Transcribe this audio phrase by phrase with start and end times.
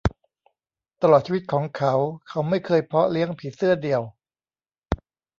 [1.01, 1.93] ตลอดชีวิตของเขา
[2.27, 4.01] เขาไม่เคยเพาะเลี้ยงผีเสื้อเดี่ยว